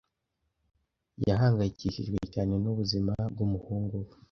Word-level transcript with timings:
Yahangayikishijwe 1.29 2.19
cyane 2.33 2.53
n'ubuzima 2.63 3.13
bw'umuhungu 3.31 3.95
we. 4.03 4.09